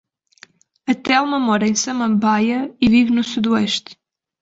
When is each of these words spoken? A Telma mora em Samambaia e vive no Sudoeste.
A 0.91 0.95
Telma 0.95 1.37
mora 1.39 1.67
em 1.67 1.75
Samambaia 1.75 2.75
e 2.81 2.89
vive 2.89 3.11
no 3.11 3.23
Sudoeste. 3.23 3.99